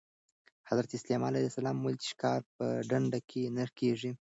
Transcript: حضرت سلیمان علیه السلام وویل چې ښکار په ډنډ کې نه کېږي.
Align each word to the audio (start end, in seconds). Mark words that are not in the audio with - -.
حضرت 0.69 0.91
سلیمان 1.01 1.33
علیه 1.37 1.51
السلام 1.51 1.77
وویل 1.77 1.97
چې 2.03 2.07
ښکار 2.13 2.39
په 2.55 2.65
ډنډ 2.89 3.11
کې 3.29 3.41
نه 3.57 3.65
کېږي. 3.79 4.11